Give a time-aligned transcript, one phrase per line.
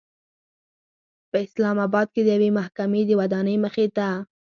[1.29, 4.07] په اسلام آباد کې د یوې محکمې د ودانۍمخې ته